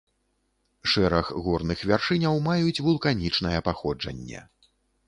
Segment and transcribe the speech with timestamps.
[0.93, 4.39] Шэраг горных вяршыняў маюць вулканічнае паходжанне.